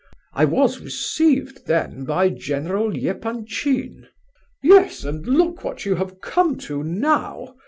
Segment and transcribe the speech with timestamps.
[0.33, 4.07] I was received then by General Epanchin."
[4.63, 7.53] "Yes, and look what you have come to now!"